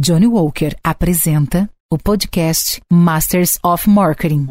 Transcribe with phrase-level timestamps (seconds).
[0.00, 4.46] Johnny Walker apresenta o podcast Masters of Marketing.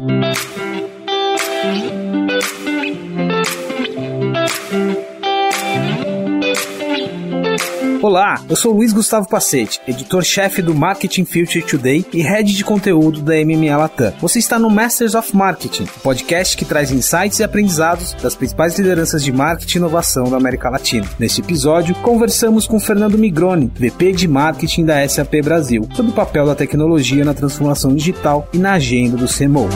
[8.00, 13.20] Olá, eu sou Luiz Gustavo Pacete, editor-chefe do Marketing Future Today e head de conteúdo
[13.20, 14.14] da MMA Latam.
[14.20, 18.78] Você está no Masters of Marketing, um podcast que traz insights e aprendizados das principais
[18.78, 21.08] lideranças de marketing e inovação da América Latina.
[21.18, 26.46] Neste episódio, conversamos com Fernando Migroni, VP de Marketing da SAP Brasil, sobre o papel
[26.46, 29.68] da tecnologia na transformação digital e na agenda do CMO.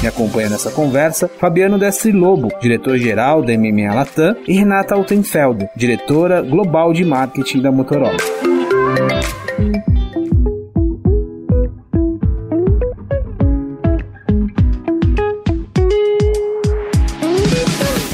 [0.00, 6.40] Me acompanha nessa conversa Fabiano Destri Lobo, diretor-geral da MMA Latam, e Renata Altenfeld, diretora
[6.40, 8.16] global de marketing da Motorola.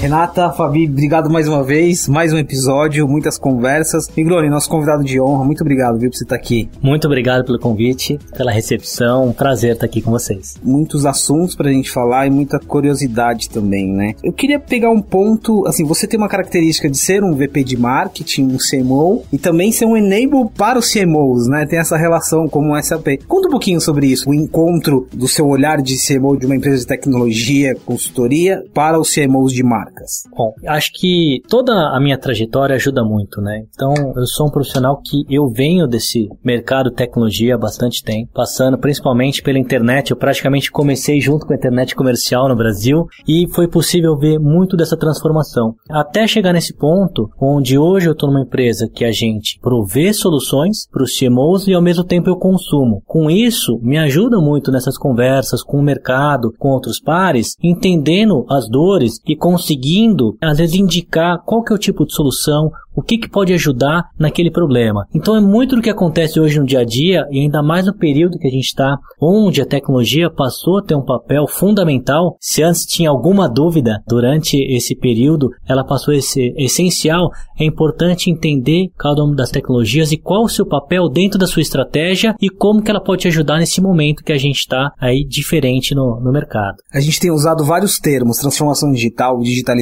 [0.05, 4.07] Renata, Fabi, obrigado mais uma vez, mais um episódio, muitas conversas.
[4.15, 6.69] Migrone, nosso convidado de honra, muito obrigado, viu, por você estar aqui.
[6.83, 10.57] Muito obrigado pelo convite, pela recepção, um prazer estar aqui com vocês.
[10.63, 14.15] Muitos assuntos pra gente falar e muita curiosidade também, né?
[14.23, 17.79] Eu queria pegar um ponto, assim, você tem uma característica de ser um VP de
[17.79, 21.65] marketing, um CMO, e também ser um enable para os CMOs, né?
[21.65, 23.25] Tem essa relação como um SAP.
[23.27, 26.81] Conta um pouquinho sobre isso, o encontro do seu olhar de CMO de uma empresa
[26.81, 30.25] de tecnologia, consultoria, para os CMOs de marca marcas?
[30.37, 33.65] Bom, acho que toda a minha trajetória ajuda muito, né?
[33.75, 38.79] Então, eu sou um profissional que eu venho desse mercado tecnologia há bastante tempo, passando
[38.79, 40.11] principalmente pela internet.
[40.11, 44.77] Eu praticamente comecei junto com a internet comercial no Brasil e foi possível ver muito
[44.77, 45.75] dessa transformação.
[45.91, 50.87] Até chegar nesse ponto onde hoje eu estou numa empresa que a gente provê soluções
[50.91, 53.03] para os CMOs e ao mesmo tempo eu consumo.
[53.07, 58.69] Com isso, me ajuda muito nessas conversas com o mercado, com outros pares, entendendo as
[58.69, 63.03] dores e conseguindo conseguindo, às vezes, indicar qual que é o tipo de solução, o
[63.03, 65.07] que, que pode ajudar naquele problema.
[65.15, 67.95] Então é muito do que acontece hoje no dia a dia e ainda mais no
[67.95, 72.37] período que a gente está, onde a tecnologia passou a ter um papel fundamental.
[72.41, 77.31] Se antes tinha alguma dúvida durante esse período, ela passou a ser essencial.
[77.59, 81.63] É importante entender cada uma das tecnologias e qual o seu papel dentro da sua
[81.63, 85.25] estratégia e como que ela pode te ajudar nesse momento que a gente está aí
[85.25, 86.77] diferente no, no mercado.
[86.93, 89.74] A gente tem usado vários termos, transformação digital, digitalização,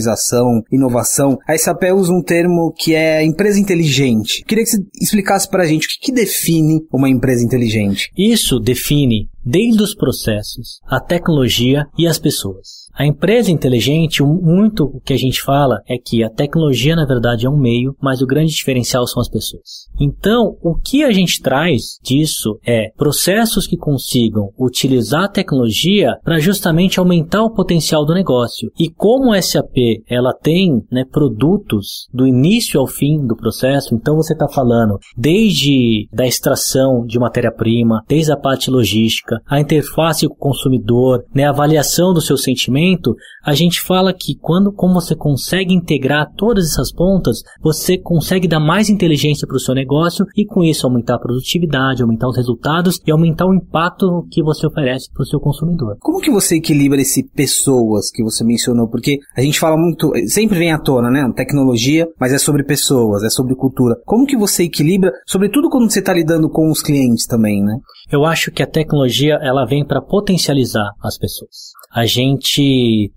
[0.71, 1.39] inovação.
[1.47, 4.45] A SAP usa um termo que é é empresa inteligente.
[4.47, 8.11] Queria que você explicasse para a gente o que, que define uma empresa inteligente.
[8.17, 12.82] Isso define desde os processos, a tecnologia e as pessoas.
[12.95, 17.47] A empresa inteligente, muito o que a gente fala é que a tecnologia na verdade
[17.47, 19.89] é um meio, mas o grande diferencial são as pessoas.
[19.99, 26.39] Então, o que a gente traz disso é processos que consigam utilizar a tecnologia para
[26.39, 28.71] justamente aumentar o potencial do negócio.
[28.79, 34.17] E como a SAP ela tem né, produtos do início ao fim do processo, então
[34.17, 40.35] você está falando desde da extração de matéria-prima, desde a parte logística, a interface com
[40.35, 42.82] o consumidor, né, a avaliação do seu sentimento
[43.45, 48.61] a gente fala que quando como você consegue integrar todas essas pontas, você consegue dar
[48.61, 53.01] mais inteligência para o seu negócio e com isso aumentar a produtividade, aumentar os resultados
[53.07, 55.97] e aumentar o impacto que você oferece para o seu consumidor.
[56.01, 58.89] Como que você equilibra esse pessoas que você mencionou?
[58.89, 61.31] Porque a gente fala muito, sempre vem à tona, né?
[61.35, 63.97] Tecnologia, mas é sobre pessoas, é sobre cultura.
[64.05, 67.79] Como que você equilibra, sobretudo quando você está lidando com os clientes também, né?
[68.11, 71.73] Eu acho que a tecnologia ela vem para potencializar as pessoas.
[71.95, 72.63] A gente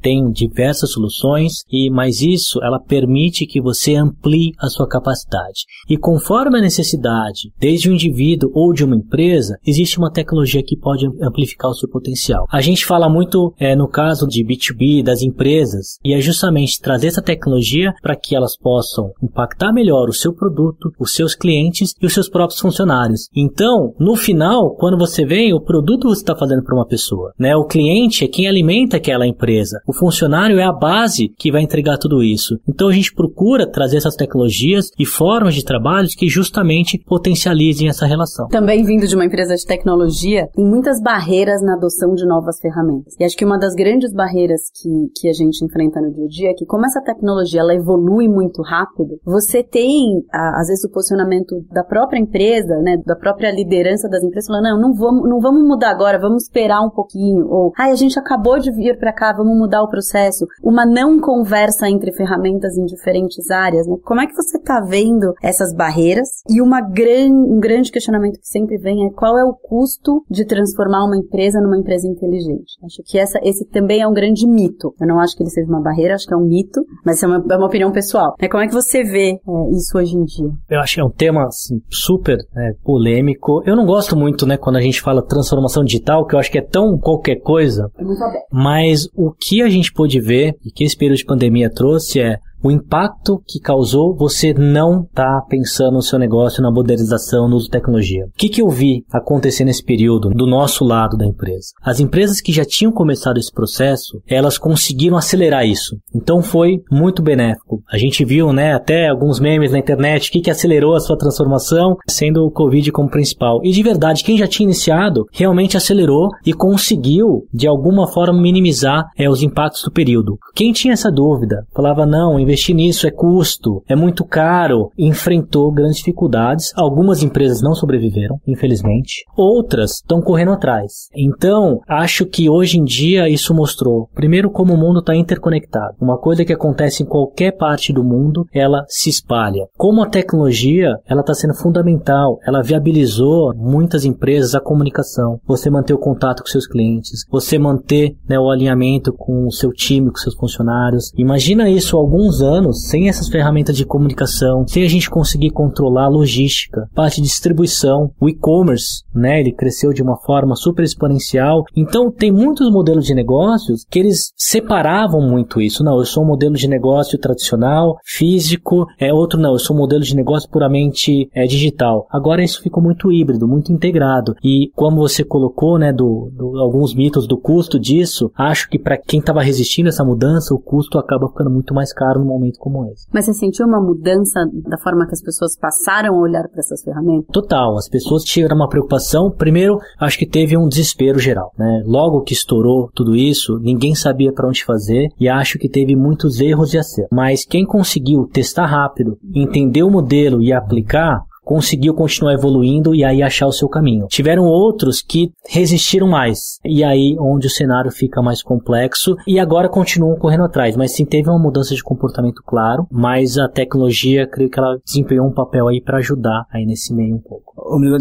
[0.02, 5.66] tem diversas soluções e mas isso ela permite que você amplie a sua capacidade.
[5.90, 10.78] E conforme a necessidade, desde o indivíduo ou de uma empresa, existe uma tecnologia que
[10.78, 12.46] pode amplificar o seu potencial.
[12.52, 17.08] A gente fala muito é, no caso de B2B das empresas e é justamente trazer
[17.08, 22.06] essa tecnologia para que elas possam impactar melhor o seu produto, os seus clientes e
[22.06, 23.30] os seus próprios funcionários.
[23.36, 27.56] Então, no final, quando você vem, o produto você está fazendo para uma pessoa, né?
[27.56, 29.45] O cliente é quem alimenta aquela empresa.
[29.88, 32.60] O funcionário é a base que vai entregar tudo isso.
[32.68, 38.06] Então a gente procura trazer essas tecnologias e formas de trabalho que justamente potencializem essa
[38.06, 38.48] relação.
[38.48, 43.16] Também vindo de uma empresa de tecnologia, tem muitas barreiras na adoção de novas ferramentas.
[43.20, 46.28] E acho que uma das grandes barreiras que, que a gente enfrenta no dia a
[46.28, 50.92] dia é que como essa tecnologia ela evolui muito rápido, você tem às vezes o
[50.92, 55.40] posicionamento da própria empresa, né, da própria liderança das empresas falando, não, não vamos, não
[55.40, 59.14] vamos mudar agora, vamos esperar um pouquinho ou, ai, a gente acabou de vir para
[59.14, 63.96] cá, vamos mudar o processo, uma não conversa entre ferramentas em diferentes áreas, né?
[64.04, 66.28] Como é que você está vendo essas barreiras?
[66.50, 70.46] E uma gran, um grande questionamento que sempre vem é qual é o custo de
[70.46, 72.74] transformar uma empresa numa empresa inteligente?
[72.84, 74.94] Acho que essa, esse também é um grande mito.
[75.00, 77.28] Eu não acho que ele seja uma barreira, acho que é um mito, mas é
[77.28, 78.34] uma, é uma opinião pessoal.
[78.40, 80.50] É, como é que você vê é, isso hoje em dia?
[80.70, 83.62] Eu acho que é um tema assim, super né, polêmico.
[83.66, 86.58] Eu não gosto muito, né, quando a gente fala transformação digital, que eu acho que
[86.58, 87.90] é tão qualquer coisa.
[87.98, 88.46] É muito aberto.
[88.52, 92.40] Mas o que a gente pôde ver e que esse período de pandemia trouxe é
[92.66, 97.66] o impacto que causou você não tá pensando no seu negócio, na modernização, no uso
[97.66, 98.26] de tecnologia.
[98.26, 101.68] O que, que eu vi acontecer nesse período do nosso lado da empresa?
[101.84, 105.96] As empresas que já tinham começado esse processo, elas conseguiram acelerar isso.
[106.16, 107.84] Então foi muito benéfico.
[107.88, 111.96] A gente viu, né, até alguns memes na internet, que, que acelerou a sua transformação,
[112.10, 113.60] sendo o Covid como principal.
[113.64, 119.06] E de verdade, quem já tinha iniciado, realmente acelerou e conseguiu, de alguma forma, minimizar
[119.16, 120.40] é, os impactos do período.
[120.56, 125.98] Quem tinha essa dúvida, falava, não, investir nisso é custo, é muito caro, enfrentou grandes
[125.98, 126.72] dificuldades.
[126.76, 129.26] Algumas empresas não sobreviveram, infelizmente.
[129.38, 131.10] Outras estão correndo atrás.
[131.14, 135.96] Então, acho que hoje em dia isso mostrou, primeiro, como o mundo está interconectado.
[136.00, 139.66] Uma coisa que acontece em qualquer parte do mundo, ela se espalha.
[139.78, 142.40] Como a tecnologia, ela está sendo fundamental.
[142.48, 145.40] Ela viabilizou muitas empresas a comunicação.
[145.46, 149.72] Você manter o contato com seus clientes, você manter né, o alinhamento com o seu
[149.72, 151.12] time, com seus funcionários.
[151.18, 156.10] Imagina isso alguns anos sem essas ferramentas de comunicação, sem a gente conseguir controlar a
[156.10, 159.40] logística, parte de distribuição, o e-commerce, né?
[159.40, 161.64] Ele cresceu de uma forma super exponencial.
[161.76, 165.84] Então tem muitos modelos de negócios que eles separavam muito isso.
[165.84, 169.80] Não, eu sou um modelo de negócio tradicional, físico, é outro não, eu sou um
[169.80, 172.08] modelo de negócio puramente é, digital.
[172.10, 174.36] Agora isso ficou muito híbrido, muito integrado.
[174.44, 178.98] E como você colocou, né, do, do alguns mitos do custo disso, acho que para
[178.98, 182.58] quem estava resistindo a essa mudança, o custo acaba ficando muito mais caro num momento
[182.60, 183.08] como esse.
[183.14, 186.82] Mas você sentiu uma mudança da forma que as pessoas passaram a olhar para essas
[186.84, 187.28] ferramentas?
[187.32, 189.32] Total, as pessoas tiveram uma preocupação.
[189.32, 191.84] Primeiro, acho que teve um desespero geral, né?
[191.86, 196.40] Logo que estourou tudo isso, ninguém sabia para onde fazer e acho que teve muitos
[196.40, 197.14] erros de acerto.
[197.14, 203.22] Mas quem conseguiu testar rápido, entender o modelo e aplicar, conseguiu continuar evoluindo e aí
[203.22, 204.08] achar o seu caminho.
[204.08, 209.70] Tiveram outros que resistiram mais, e aí onde o cenário fica mais complexo e agora
[209.70, 214.50] continuam correndo atrás, mas sim teve uma mudança de comportamento claro, mas a tecnologia, creio
[214.50, 217.54] que ela desempenhou um papel aí para ajudar aí nesse meio um pouco.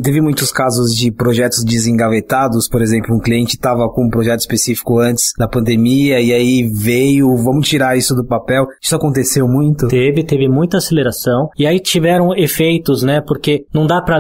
[0.02, 4.98] Teve muitos casos de projetos desengavetados, por exemplo, um cliente estava com um projeto específico
[4.98, 8.66] antes da pandemia e aí veio, vamos tirar isso do papel.
[8.80, 9.88] Isso aconteceu muito?
[9.88, 13.20] Teve, teve muita aceleração e aí tiveram efeitos, né?
[13.34, 14.16] Porque não dá para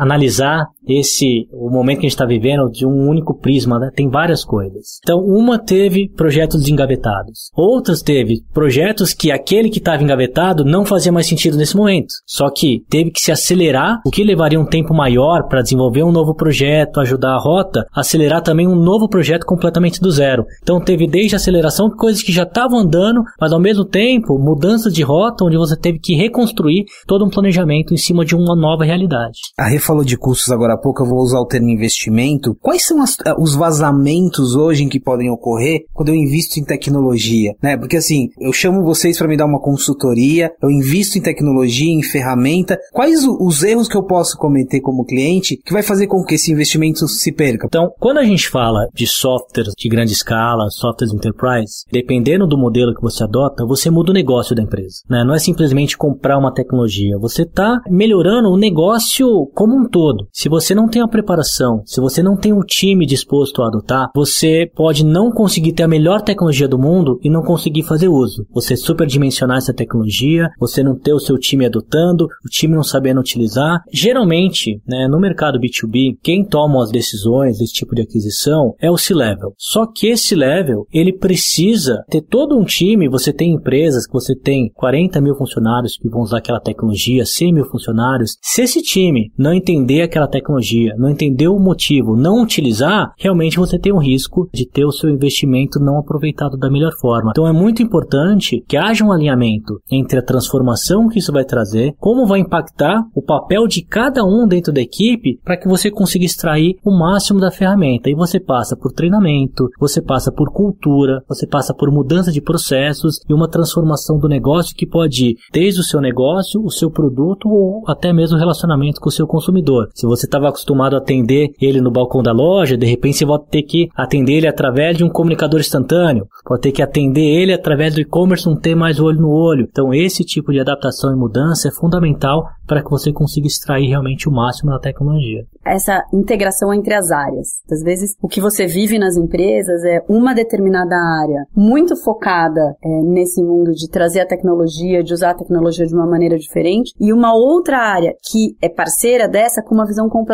[0.00, 3.90] analisar esse o momento que a gente está vivendo de um único prisma, né?
[3.94, 4.98] tem várias coisas.
[5.02, 11.12] Então, uma teve projetos desengavetados, outras teve projetos que aquele que estava engavetado não fazia
[11.12, 12.14] mais sentido nesse momento.
[12.26, 16.12] Só que teve que se acelerar, o que levaria um tempo maior para desenvolver um
[16.12, 20.44] novo projeto, ajudar a rota, acelerar também um novo projeto completamente do zero.
[20.62, 25.02] Então, teve desde aceleração coisas que já estavam andando, mas ao mesmo tempo mudança de
[25.02, 29.38] rota, onde você teve que reconstruir todo um planejamento em cima de uma nova realidade.
[29.58, 32.56] A Rê falou de custos agora pouco eu vou usar o termo investimento.
[32.60, 36.64] Quais são as, eh, os vazamentos hoje em que podem ocorrer quando eu invisto em
[36.64, 37.54] tecnologia?
[37.62, 37.76] Né?
[37.76, 42.02] Porque assim, eu chamo vocês para me dar uma consultoria, eu invisto em tecnologia, em
[42.02, 42.78] ferramenta.
[42.92, 46.52] Quais os erros que eu posso cometer como cliente que vai fazer com que esse
[46.52, 47.66] investimento se perca?
[47.66, 52.94] Então, quando a gente fala de softwares de grande escala, softwares enterprise, dependendo do modelo
[52.94, 55.02] que você adota, você muda o negócio da empresa.
[55.08, 55.24] Né?
[55.24, 60.26] Não é simplesmente comprar uma tecnologia, você está melhorando o negócio como um todo.
[60.32, 63.68] Se você você não tem a preparação, se você não tem um time disposto a
[63.68, 68.08] adotar, você pode não conseguir ter a melhor tecnologia do mundo e não conseguir fazer
[68.08, 68.46] uso.
[68.52, 73.18] Você superdimensionar essa tecnologia, você não ter o seu time adotando, o time não sabendo
[73.18, 73.80] utilizar.
[73.90, 78.98] Geralmente, né, no mercado B2B, quem toma as decisões desse tipo de aquisição é o
[78.98, 79.54] C-level.
[79.56, 84.36] Só que esse level, ele precisa ter todo um time, você tem empresas que você
[84.36, 88.36] tem 40 mil funcionários que vão usar aquela tecnologia, 100 mil funcionários.
[88.42, 93.58] Se esse time não entender aquela tecnologia, tecnologia, não entender o motivo, não utilizar, realmente
[93.58, 97.30] você tem o risco de ter o seu investimento não aproveitado da melhor forma.
[97.30, 101.94] Então é muito importante que haja um alinhamento entre a transformação que isso vai trazer,
[101.98, 106.24] como vai impactar o papel de cada um dentro da equipe para que você consiga
[106.24, 108.08] extrair o máximo da ferramenta.
[108.08, 113.20] E você passa por treinamento, você passa por cultura, você passa por mudança de processos
[113.28, 117.48] e uma transformação do negócio que pode ir desde o seu negócio, o seu produto
[117.48, 119.88] ou até mesmo o relacionamento com o seu consumidor.
[119.94, 123.26] Se você está estava acostumado a atender ele no balcão da loja, de repente você
[123.26, 127.52] vai ter que atender ele através de um comunicador instantâneo, pode ter que atender ele
[127.52, 129.66] através do e-commerce, não ter mais olho no olho.
[129.70, 134.28] Então, esse tipo de adaptação e mudança é fundamental para que você consiga extrair realmente
[134.28, 135.44] o máximo da tecnologia.
[135.64, 137.62] Essa integração entre as áreas.
[137.70, 142.88] Às vezes, o que você vive nas empresas é uma determinada área muito focada é,
[143.02, 147.12] nesse mundo de trazer a tecnologia, de usar a tecnologia de uma maneira diferente, e
[147.12, 150.27] uma outra área que é parceira dessa com uma visão completamente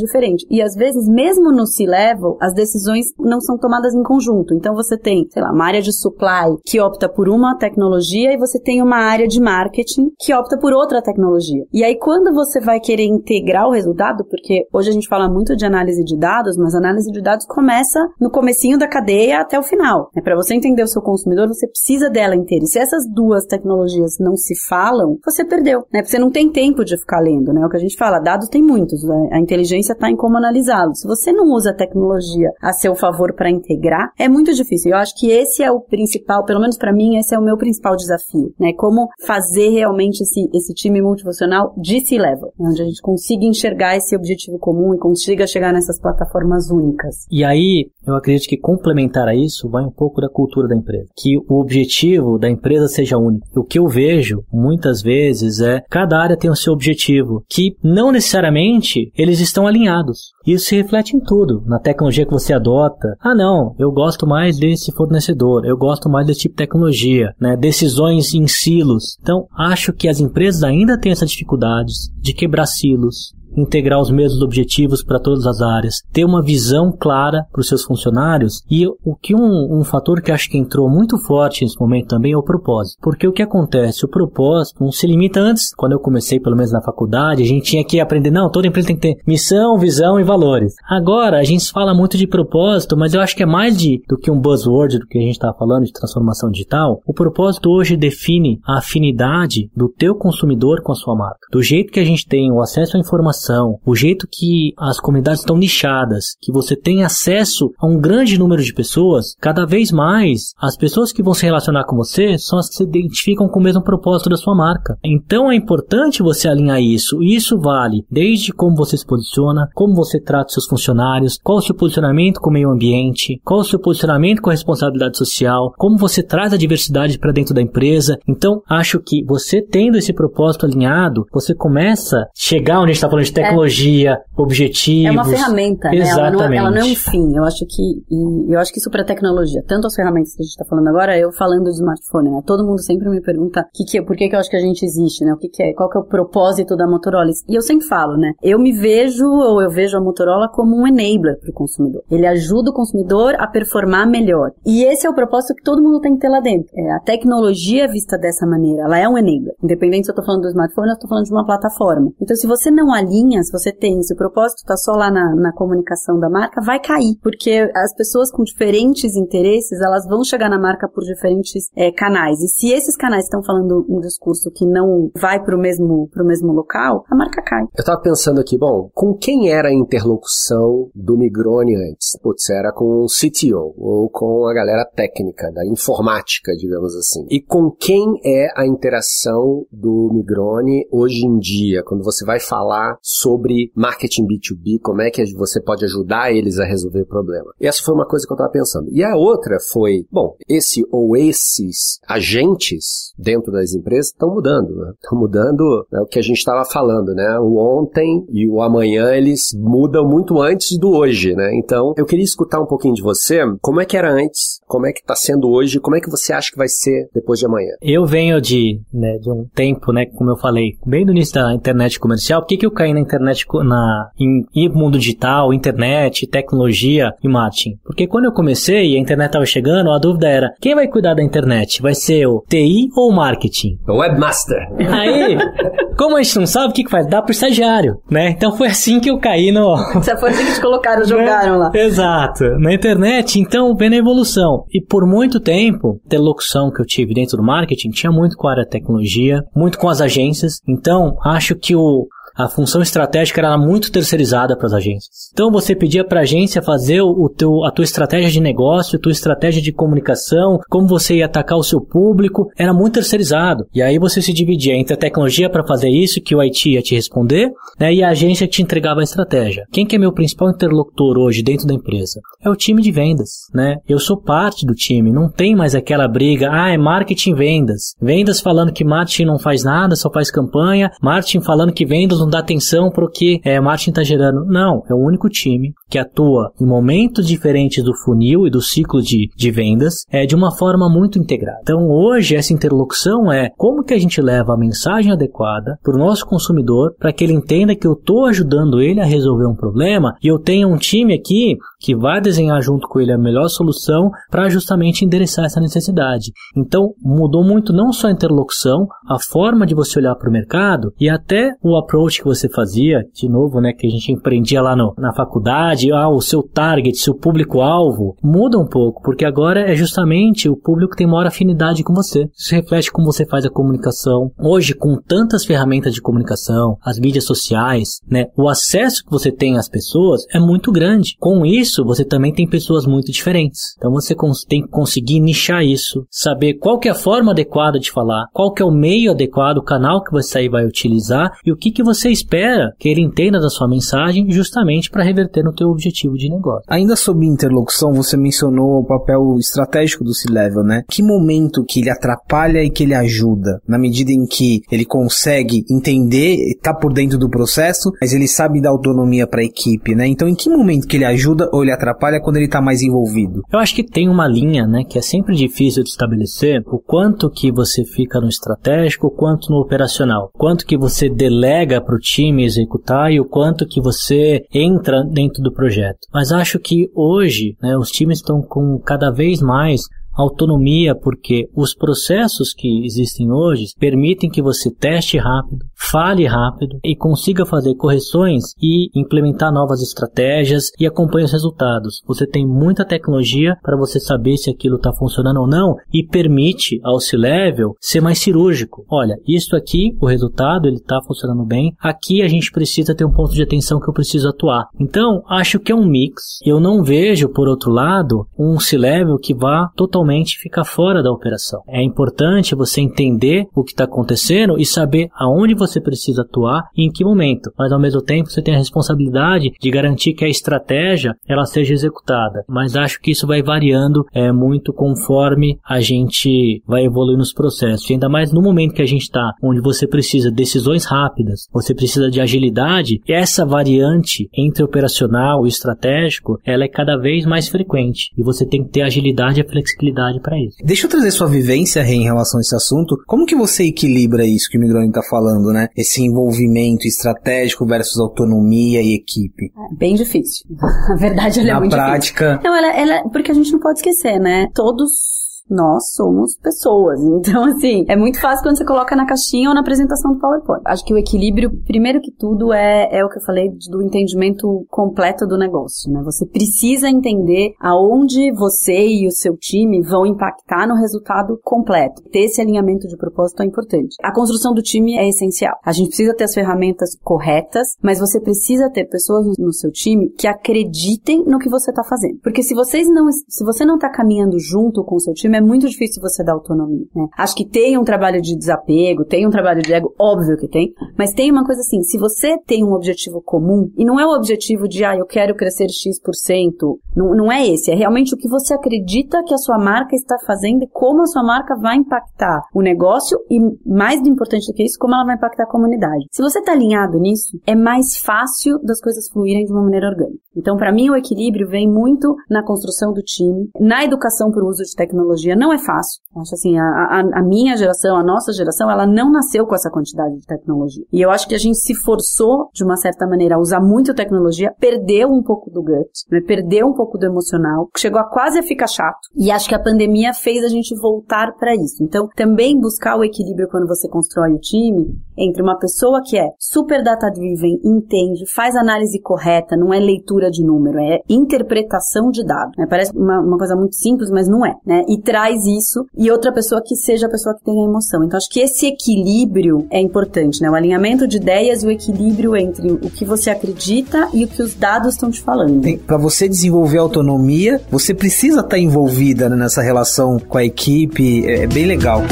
[0.00, 0.46] diferente.
[0.50, 4.54] E às vezes, mesmo no C-level, as decisões não são tomadas em conjunto.
[4.54, 8.38] Então, você tem, sei lá, uma área de supply que opta por uma tecnologia e
[8.38, 11.64] você tem uma área de marketing que opta por outra tecnologia.
[11.72, 15.56] E aí, quando você vai querer integrar o resultado, porque hoje a gente fala muito
[15.56, 19.62] de análise de dados, mas análise de dados começa no comecinho da cadeia até o
[19.62, 20.10] final.
[20.16, 22.64] É para você entender o seu consumidor, você precisa dela inteira.
[22.64, 26.00] E se essas duas tecnologias não se falam, você perdeu, né?
[26.00, 27.62] Porque você não tem tempo de ficar lendo, né?
[27.62, 29.28] É o que a gente fala, dados tem muitos, né?
[29.38, 31.00] A inteligência está em como analisá-los.
[31.00, 34.90] Se você não usa a tecnologia a seu favor para integrar, é muito difícil.
[34.90, 37.56] Eu acho que esse é o principal, pelo menos para mim, esse é o meu
[37.56, 38.72] principal desafio, né?
[38.76, 44.16] Como fazer realmente esse, esse time multifuncional de C-Level, onde a gente consiga enxergar esse
[44.16, 47.26] objetivo comum e consiga chegar nessas plataformas únicas.
[47.30, 51.08] E aí, eu acredito que complementar a isso vai um pouco da cultura da empresa.
[51.16, 53.46] Que o objetivo da empresa seja único.
[53.56, 58.10] O que eu vejo muitas vezes é cada área tem o seu objetivo, que não
[58.10, 60.32] necessariamente eles estão alinhados.
[60.48, 63.14] Isso se reflete em tudo, na tecnologia que você adota.
[63.20, 67.54] Ah, não, eu gosto mais desse fornecedor, eu gosto mais desse tipo de tecnologia, né?
[67.54, 69.18] Decisões em silos.
[69.20, 74.42] Então, acho que as empresas ainda têm essa dificuldades de quebrar silos, integrar os mesmos
[74.42, 79.16] objetivos para todas as áreas, ter uma visão clara para os seus funcionários e o
[79.20, 82.42] que um, um, fator que acho que entrou muito forte nesse momento também é o
[82.42, 82.98] propósito.
[83.00, 84.04] Porque o que acontece?
[84.04, 87.70] O propósito não se limita antes, quando eu comecei pelo menos na faculdade, a gente
[87.70, 90.74] tinha que aprender, não, toda empresa tem que ter missão, visão e valores.
[90.88, 94.16] Agora a gente fala muito de propósito, mas eu acho que é mais de, do
[94.16, 97.00] que um buzzword do que a gente estava falando de transformação digital.
[97.04, 101.48] O propósito hoje define a afinidade do teu consumidor com a sua marca.
[101.50, 105.40] Do jeito que a gente tem o acesso à informação, o jeito que as comunidades
[105.40, 110.52] estão nichadas, que você tem acesso a um grande número de pessoas, cada vez mais
[110.60, 113.62] as pessoas que vão se relacionar com você são as que se identificam com o
[113.62, 114.96] mesmo propósito da sua marca.
[115.04, 117.22] Então é importante você alinhar isso.
[117.22, 121.62] E isso vale desde como você se posiciona, como você trata seus funcionários, qual o
[121.62, 125.96] seu posicionamento com o meio ambiente, qual o seu posicionamento com a responsabilidade social, como
[125.96, 128.18] você traz a diversidade para dentro da empresa.
[128.28, 132.96] Então, acho que você tendo esse propósito alinhado, você começa a chegar onde a gente
[132.96, 135.06] está falando de tecnologia, é, objetivos.
[135.06, 135.98] É uma ferramenta, né?
[135.98, 137.36] Ela não, é, ela não, é um fim.
[137.36, 140.52] Eu acho que, eu acho que isso para tecnologia, tanto as ferramentas que a gente
[140.52, 142.42] está falando agora, eu falando de smartphone, né?
[142.46, 144.84] Todo mundo sempre me pergunta que que, por que, que eu acho que a gente
[144.84, 145.32] existe, né?
[145.32, 147.30] O que, que é, qual que é o propósito da Motorola?
[147.48, 148.32] E eu sempre falo, né?
[148.42, 152.02] Eu me vejo, ou eu vejo a Motorola como um enabler para o consumidor.
[152.10, 154.50] Ele ajuda o consumidor a performar melhor.
[154.66, 156.68] E esse é o propósito que todo mundo tem que ter lá dentro.
[156.74, 159.54] É, a tecnologia vista dessa maneira, ela é um enabler.
[159.62, 162.10] Independente se eu estou falando do smartphone ou estou falando de uma plataforma.
[162.20, 165.34] Então, se você não alinha se você tem, se o propósito está só lá na,
[165.34, 170.48] na comunicação da marca, vai cair, porque as pessoas com diferentes interesses, elas vão chegar
[170.48, 172.40] na marca por diferentes é, canais.
[172.40, 176.52] E se esses canais estão falando um discurso que não vai para o mesmo, mesmo
[176.52, 177.62] local, a marca cai.
[177.62, 182.16] Eu estava pensando aqui, bom, com quem era a interlocução do Migrone antes?
[182.22, 187.26] Putz, era com o CTO, ou com a galera técnica, da informática, digamos assim.
[187.30, 192.96] E com quem é a interação do Migrone hoje em dia, quando você vai falar
[193.02, 197.52] sobre marketing B2B, como é que você pode ajudar eles a resolver o problema.
[197.60, 198.88] E essa foi uma coisa que eu estava pensando.
[198.92, 204.92] E a outra foi, bom, esse ou esses agentes dentro das empresas estão mudando, né?
[205.02, 207.38] Estão mudando né, o que a gente estava falando, né?
[207.40, 211.50] O ontem e o amanhã eles mudam muito antes do hoje, né?
[211.54, 214.92] Então, eu queria escutar um pouquinho de você, como é que era antes, como é
[214.92, 217.72] que está sendo hoje, como é que você acha que vai ser depois de amanhã?
[217.80, 221.54] Eu venho de, né, de um tempo, né, como eu falei, bem no início da
[221.54, 226.26] internet comercial, por que, que eu caí na internet, na, em, em mundo digital, internet,
[226.26, 227.78] tecnologia e marketing.
[227.84, 231.14] Porque quando eu comecei e a internet estava chegando, a dúvida era, quem vai cuidar
[231.14, 231.80] da internet?
[231.82, 233.78] Vai ser o TI ou o marketing?
[233.88, 234.68] O webmaster.
[234.78, 235.36] Aí,
[235.98, 237.08] como a gente não sabe, o que, que faz?
[237.08, 238.30] Dá pro estagiário, né?
[238.30, 239.76] Então foi assim que eu caí no...
[239.94, 241.58] Você foi assim que te colocaram, jogaram né?
[241.58, 241.70] lá.
[241.74, 242.44] Exato.
[242.60, 244.64] Na internet, então, vendo a evolução.
[244.72, 248.46] E por muito tempo, a locução que eu tive dentro do marketing tinha muito com
[248.46, 250.60] a área de tecnologia, muito com as agências.
[250.68, 252.06] Então, acho que o,
[252.38, 255.28] a função estratégica era muito terceirizada para as agências.
[255.32, 259.02] Então você pedia para a agência fazer o teu, a tua estratégia de negócio, a
[259.02, 263.64] tua estratégia de comunicação, como você ia atacar o seu público, era muito terceirizado.
[263.74, 266.80] E aí você se dividia entre a tecnologia para fazer isso, que o IT ia
[266.80, 269.64] te responder, né, e a agência te entregava a estratégia.
[269.72, 272.20] Quem que é meu principal interlocutor hoje dentro da empresa?
[272.40, 273.76] É o time de vendas, né?
[273.88, 277.94] Eu sou parte do time, não tem mais aquela briga, ah, é marketing vendas.
[278.00, 282.27] Vendas falando que marketing não faz nada, só faz campanha, marketing falando que vendas não
[282.28, 284.44] dá atenção o que é, marketing está gerando.
[284.46, 289.00] Não, é o único time que atua em momentos diferentes do funil e do ciclo
[289.00, 291.60] de, de vendas é de uma forma muito integrada.
[291.62, 295.98] Então hoje essa interlocução é como que a gente leva a mensagem adequada para o
[295.98, 300.14] nosso consumidor para que ele entenda que eu estou ajudando ele a resolver um problema
[300.22, 304.10] e eu tenho um time aqui que vai desenhar junto com ele a melhor solução
[304.30, 306.32] para justamente endereçar essa necessidade.
[306.56, 310.92] Então, mudou muito não só a interlocução, a forma de você olhar para o mercado
[311.00, 314.74] e até o approach que você fazia, de novo, né, que a gente empreendia lá
[314.74, 319.74] no, na faculdade, ah, o seu target, seu público-alvo, muda um pouco, porque agora é
[319.74, 322.28] justamente o público que tem maior afinidade com você.
[322.36, 324.30] Isso reflete como você faz a comunicação.
[324.38, 329.56] Hoje, com tantas ferramentas de comunicação, as mídias sociais, né, o acesso que você tem
[329.56, 331.16] às pessoas é muito grande.
[331.18, 333.74] Com isso, isso, você também tem pessoas muito diferentes.
[333.76, 334.14] Então você
[334.48, 338.52] tem que conseguir nichar isso, saber qual que é a forma adequada de falar, qual
[338.52, 341.70] que é o meio adequado, o canal que você aí vai utilizar e o que,
[341.70, 346.14] que você espera que ele entenda da sua mensagem justamente para reverter no teu objetivo
[346.14, 346.62] de negócio.
[346.68, 350.82] Ainda sobre interlocução, você mencionou o papel estratégico do C-Level, né?
[350.88, 353.60] Que momento que ele atrapalha e que ele ajuda?
[353.66, 358.60] Na medida em que ele consegue entender, tá por dentro do processo, mas ele sabe
[358.60, 360.06] dar autonomia para a equipe, né?
[360.06, 363.42] Então, em que momento que ele ajuda ou ele atrapalha quando ele está mais envolvido?
[363.52, 367.30] Eu acho que tem uma linha, né, que é sempre difícil de estabelecer, o quanto
[367.30, 371.98] que você fica no estratégico, o quanto no operacional, quanto que você delega para o
[371.98, 375.98] time executar e o quanto que você entra dentro do projeto.
[376.12, 379.82] Mas acho que hoje, né, os times estão com cada vez mais
[380.18, 386.96] autonomia porque os processos que existem hoje permitem que você teste rápido, fale rápido e
[386.96, 392.02] consiga fazer correções e implementar novas estratégias e acompanhe os resultados.
[392.06, 396.80] Você tem muita tecnologia para você saber se aquilo está funcionando ou não e permite
[396.82, 398.84] ao C-Level ser mais cirúrgico.
[398.90, 401.72] Olha, isso aqui, o resultado, ele está funcionando bem.
[401.80, 404.66] Aqui a gente precisa ter um ponto de atenção que eu preciso atuar.
[404.80, 406.38] Então, acho que é um mix.
[406.44, 411.12] Eu não vejo, por outro lado, um C-Level que vá totalmente realmente fica fora da
[411.12, 411.60] operação.
[411.68, 416.86] É importante você entender o que está acontecendo e saber aonde você precisa atuar e
[416.86, 417.50] em que momento.
[417.58, 421.74] Mas ao mesmo tempo você tem a responsabilidade de garantir que a estratégia ela seja
[421.74, 422.44] executada.
[422.48, 427.88] Mas acho que isso vai variando é, muito conforme a gente vai evoluir nos processos.
[427.88, 431.46] E ainda mais no momento que a gente está, onde você precisa de decisões rápidas,
[431.52, 437.48] você precisa de agilidade, essa variante entre operacional e estratégico, ela é cada vez mais
[437.48, 438.10] frequente.
[438.16, 440.56] E você tem que ter agilidade e flexibilidade para isso.
[440.62, 442.96] Deixa eu trazer sua vivência, Rei, em relação a esse assunto.
[443.06, 445.68] Como que você equilibra isso que o Migrone está falando, né?
[445.76, 449.52] Esse envolvimento estratégico versus autonomia e equipe.
[449.70, 450.46] É bem difícil.
[450.58, 452.38] A verdade, ela é Na é muito prática...
[452.38, 452.50] Difícil.
[452.50, 454.48] Não, ela, ela, porque a gente não pode esquecer, né?
[454.54, 456.98] Todos nós somos pessoas.
[457.18, 460.62] Então, assim, é muito fácil quando você coloca na caixinha ou na apresentação do PowerPoint.
[460.64, 464.64] Acho que o equilíbrio, primeiro que tudo, é, é o que eu falei do entendimento
[464.70, 466.00] completo do negócio, né?
[466.04, 472.02] Você precisa entender aonde você e o seu time vão impactar no resultado completo.
[472.10, 473.96] Ter esse alinhamento de propósito é importante.
[474.02, 475.56] A construção do time é essencial.
[475.64, 480.10] A gente precisa ter as ferramentas corretas, mas você precisa ter pessoas no seu time
[480.10, 482.18] que acreditem no que você está fazendo.
[482.22, 485.40] Porque se vocês não, se você não está caminhando junto com o seu time, é
[485.40, 486.86] muito difícil você dar autonomia.
[486.94, 487.06] Né?
[487.16, 490.72] Acho que tem um trabalho de desapego, tem um trabalho de ego, óbvio que tem,
[490.96, 494.14] mas tem uma coisa assim, se você tem um objetivo comum, e não é o
[494.14, 498.28] objetivo de, ah, eu quero crescer X%, não, não é esse, é realmente o que
[498.28, 502.42] você acredita que a sua marca está fazendo e como a sua marca vai impactar
[502.54, 506.06] o negócio e, mais importante do que isso, como ela vai impactar a comunidade.
[506.10, 510.18] Se você está alinhado nisso, é mais fácil das coisas fluírem de uma maneira orgânica.
[510.36, 514.48] Então, para mim, o equilíbrio vem muito na construção do time, na educação para o
[514.48, 515.27] uso de tecnologia.
[515.36, 516.00] Não é fácil.
[516.16, 519.70] acho assim, a, a, a, minha geração, a nossa geração, ela não nasceu com essa
[519.70, 520.84] quantidade de tecnologia.
[520.92, 523.94] E eu acho que a gente se forçou, de uma certa maneira, a usar muito
[523.94, 526.20] tecnologia, perdeu um pouco do gut, né?
[526.26, 528.98] perdeu um pouco do emocional, chegou a quase a ficar chato.
[529.16, 531.82] E acho que a pandemia fez a gente voltar para isso.
[531.82, 536.28] Então, também buscar o equilíbrio quando você constrói o time entre uma pessoa que é
[536.38, 542.52] super data-driven, entende, faz análise correta, não é leitura de número, é interpretação de dado.
[542.56, 542.66] Né?
[542.68, 544.54] Parece uma, uma, coisa muito simples, mas não é.
[544.64, 544.82] Né?
[544.88, 548.04] E traz isso e outra pessoa que seja a pessoa que tem a emoção.
[548.04, 550.48] Então acho que esse equilíbrio é importante, né?
[550.48, 554.40] O alinhamento de ideias e o equilíbrio entre o que você acredita e o que
[554.40, 555.60] os dados estão te falando.
[555.78, 561.26] Para você desenvolver autonomia, você precisa estar tá envolvida nessa relação com a equipe.
[561.26, 562.02] É, é bem legal.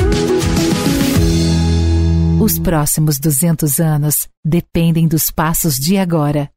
[2.43, 6.51] Os próximos 200 anos dependem dos passos de agora.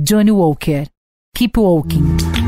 [0.00, 0.86] Johnny Walker.
[1.34, 2.39] Keep Walking.